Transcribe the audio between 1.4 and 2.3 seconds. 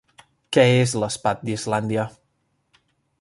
d'Islàndia?